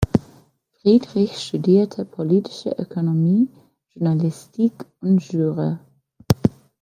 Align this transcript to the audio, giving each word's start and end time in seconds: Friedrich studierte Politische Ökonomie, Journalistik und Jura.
Friedrich 0.73 1.37
studierte 1.37 2.05
Politische 2.05 2.71
Ökonomie, 2.71 3.47
Journalistik 3.93 4.73
und 4.99 5.21
Jura. 5.31 5.79